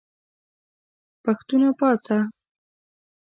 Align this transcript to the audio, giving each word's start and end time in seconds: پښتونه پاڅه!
پښتونه 1.23 1.69
پاڅه! 1.79 2.17